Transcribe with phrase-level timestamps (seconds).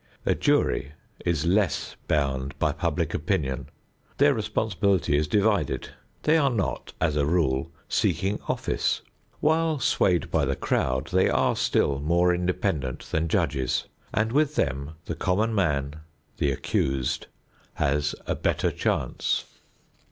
[0.25, 3.69] A jury is less bound by public opinion;
[4.17, 5.89] their responsibility is divided;
[6.23, 9.03] they are not as a rule seeking office;
[9.41, 14.93] while swayed by the crowd they are still more independent than judges and with them
[15.05, 15.97] the common man,
[16.37, 17.27] the accused,
[17.75, 19.45] has a better chance.